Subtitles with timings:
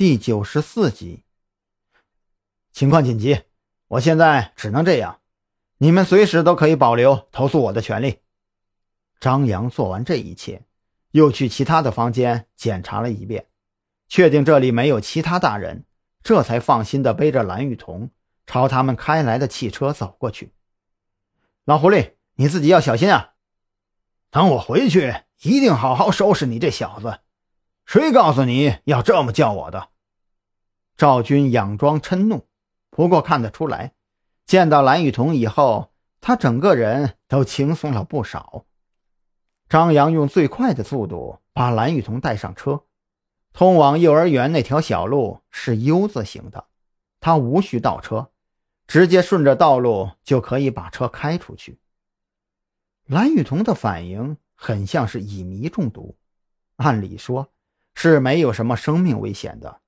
[0.00, 1.24] 第九十四集。
[2.72, 3.42] 情况紧急，
[3.86, 5.20] 我现在只能这样。
[5.76, 8.20] 你们随时都可以保留投诉我的权利。
[9.20, 10.62] 张扬做完这一切，
[11.10, 13.48] 又去其他的房间检查了一遍，
[14.08, 15.84] 确定这里没有其他大人，
[16.22, 18.08] 这才放心的背着蓝雨桐
[18.46, 20.54] 朝他们开来的汽车走过去。
[21.66, 23.34] 老狐狸，你自己要小心啊！
[24.30, 27.20] 等我回去，一定好好收拾你这小子。
[27.92, 29.88] 谁告诉你要这么叫我的？
[30.96, 32.46] 赵军佯装嗔怒，
[32.88, 33.94] 不过看得出来，
[34.46, 35.90] 见到蓝雨桐以后，
[36.20, 38.64] 他整个人都轻松了不少。
[39.68, 42.84] 张扬用最快的速度把蓝雨桐带上车，
[43.52, 46.66] 通往幼儿园那条小路是 U 字形的，
[47.18, 48.30] 他无需倒车，
[48.86, 51.80] 直接顺着道路就可以把车开出去。
[53.06, 56.16] 蓝雨桐的反应很像是乙醚中毒，
[56.76, 57.50] 按理说。
[58.02, 59.82] 是没有什么生命危险的，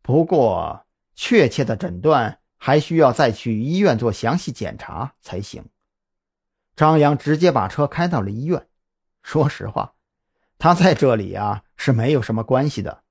[0.00, 5.66] 不过确切的诊断还需要再去医院做详细检查才行。
[6.74, 8.66] 张扬直接把车开到了医院。
[9.22, 9.92] 说实话，
[10.56, 13.02] 他在这里啊是没有什么关系的，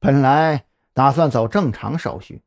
[0.00, 2.42] 本来打算走正常手续，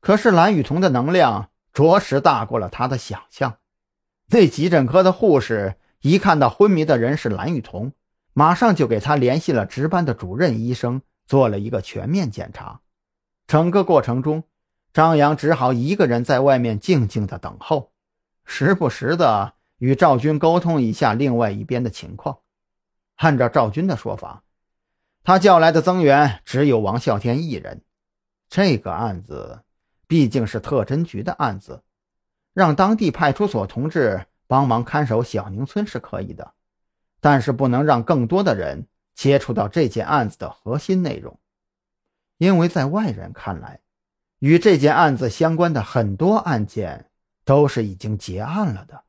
[0.00, 3.58] 可是蓝雨桐的能量着实大过了他的想象。
[4.28, 7.92] 那急诊科的护士一看到昏迷的人是蓝雨桐。
[8.32, 12.80] 马上就给他联系了值班的主任医生，做了一个全面检查。
[13.46, 14.44] 整个过程中，
[14.92, 17.92] 张扬只好一个人在外面静静的等候，
[18.44, 22.38] 时不时的与赵军沟通一下另外一边的情况。
[23.16, 24.44] 按照赵军的说法，
[25.24, 27.82] 他叫来的增援只有王啸天一人。
[28.48, 29.64] 这个案子
[30.06, 31.82] 毕竟是特侦局的案子，
[32.54, 36.54] 让当地派出所同志帮忙看守小宁村是可以的。
[37.20, 41.38] 但是不能让更多的人接触到这件案子的核心内容，
[42.38, 43.80] 因为在外人看来，
[44.38, 47.10] 与这件案子相关的很多案件
[47.44, 49.04] 都是已经结案了的。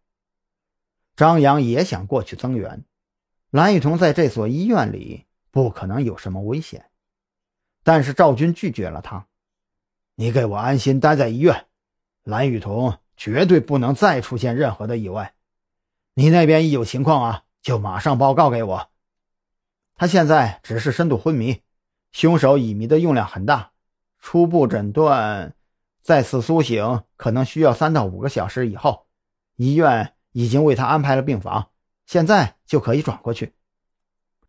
[1.16, 2.84] 张扬也想过去增援，
[3.50, 6.90] 蓝雨桐在这所医院里不可能有什么危险，
[7.84, 9.28] 但是赵军拒绝了他
[10.16, 11.68] ：“你给我安心待在医院，
[12.24, 15.36] 蓝雨桐绝对不能再出现任何的意外。
[16.16, 18.90] 你那边一有情况啊！”就马上报告给我。
[19.96, 21.62] 他现在只是深度昏迷，
[22.12, 23.72] 凶手乙醚的用量很大。
[24.18, 25.54] 初步诊断，
[26.02, 29.06] 再次苏醒可能需要三到五个小时以后。
[29.58, 31.70] 医院已经为他安排了病房，
[32.08, 33.54] 现在就可以转过去。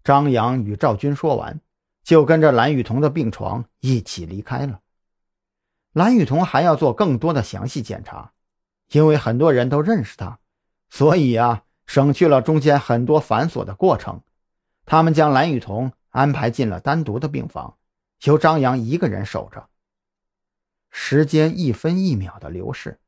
[0.02, 1.60] 张扬与赵军说完，
[2.02, 4.80] 就跟着蓝雨桐的病床一起离开了。
[5.92, 8.32] 蓝雨桐还要做更多的详细检查，
[8.90, 10.38] 因为很多人都认识他，
[10.88, 11.64] 所以啊。
[11.92, 14.22] 省去了中间很多繁琐的过程，
[14.86, 17.76] 他们将蓝雨桐安排进了单独的病房，
[18.22, 19.68] 由张扬一个人守着。
[20.90, 22.98] 时间一分一秒的流逝，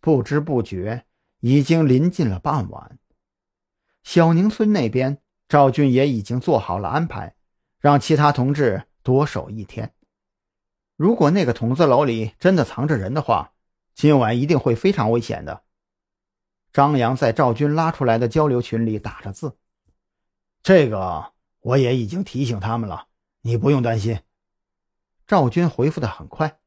[0.00, 1.06] 不知不觉
[1.40, 3.00] 已经临近了傍晚。
[4.04, 5.18] 小宁村那边，
[5.48, 7.34] 赵俊也已经做好了安排，
[7.80, 9.92] 让其他同志多守一天。
[10.94, 13.54] 如果那个筒子楼里真的藏着人的话，
[13.92, 15.64] 今晚一定会非常危险的。
[16.72, 19.56] 张扬在赵军拉出来的交流群里打着字，
[20.62, 23.08] 这个我也已经提醒他们了，
[23.42, 24.20] 你不用担心。
[25.26, 26.58] 赵军回复的很快。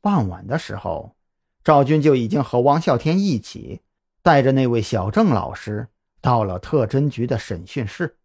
[0.00, 1.14] 傍晚的时候，
[1.62, 3.82] 赵军就已经和王啸天一起
[4.22, 5.88] 带着那位小郑老师
[6.20, 8.18] 到了特侦局的审讯室。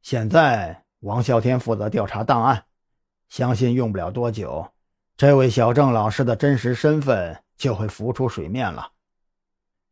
[0.00, 2.64] 现在王啸天负责调查档案，
[3.28, 4.72] 相信用不了多久，
[5.16, 8.92] 这位小郑老师的真实身份就会浮出水面了。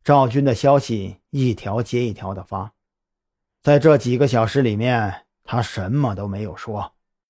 [0.03, 2.73] 赵军的消息一条接一条的发，
[3.61, 6.93] 在这几个小时里面，他什么都没有说。